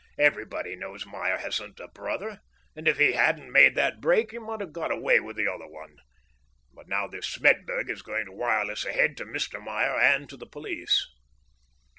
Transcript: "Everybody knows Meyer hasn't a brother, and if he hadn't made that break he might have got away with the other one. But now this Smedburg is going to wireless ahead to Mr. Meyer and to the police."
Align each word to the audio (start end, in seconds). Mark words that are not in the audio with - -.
"Everybody 0.17 0.75
knows 0.75 1.05
Meyer 1.05 1.37
hasn't 1.37 1.79
a 1.79 1.87
brother, 1.87 2.41
and 2.75 2.87
if 2.87 2.97
he 2.97 3.11
hadn't 3.11 3.51
made 3.51 3.75
that 3.75 4.01
break 4.01 4.31
he 4.31 4.39
might 4.39 4.59
have 4.59 4.73
got 4.73 4.89
away 4.91 5.19
with 5.19 5.35
the 5.35 5.47
other 5.47 5.67
one. 5.67 5.97
But 6.73 6.87
now 6.87 7.05
this 7.05 7.27
Smedburg 7.27 7.87
is 7.87 8.01
going 8.01 8.25
to 8.25 8.31
wireless 8.31 8.83
ahead 8.83 9.15
to 9.17 9.25
Mr. 9.25 9.63
Meyer 9.63 9.99
and 9.99 10.27
to 10.31 10.37
the 10.37 10.47
police." 10.47 11.07